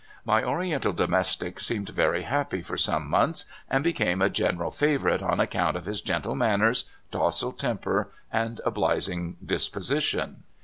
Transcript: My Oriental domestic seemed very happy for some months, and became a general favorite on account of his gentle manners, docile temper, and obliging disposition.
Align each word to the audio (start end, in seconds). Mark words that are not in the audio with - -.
My 0.25 0.43
Oriental 0.43 0.93
domestic 0.93 1.59
seemed 1.59 1.89
very 1.89 2.23
happy 2.23 2.63
for 2.63 2.75
some 2.75 3.07
months, 3.07 3.45
and 3.69 3.83
became 3.83 4.19
a 4.19 4.31
general 4.31 4.71
favorite 4.71 5.21
on 5.21 5.39
account 5.39 5.77
of 5.77 5.85
his 5.85 6.01
gentle 6.01 6.33
manners, 6.33 6.85
docile 7.11 7.51
temper, 7.51 8.09
and 8.33 8.59
obliging 8.65 9.37
disposition. 9.45 10.41